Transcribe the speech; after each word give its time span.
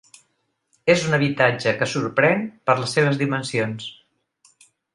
És 0.93 1.03
un 1.09 1.17
habitatge 1.17 1.73
que 1.81 1.89
sorprèn 1.91 2.41
per 2.71 2.77
les 2.81 2.97
seves 2.99 3.21
dimensions. 3.21 3.87